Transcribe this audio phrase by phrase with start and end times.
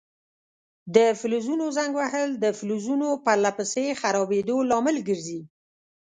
[0.95, 5.41] د فلزونو زنګ وهل د فلزونو پر له پسې خرابیدو لامل ګرځي.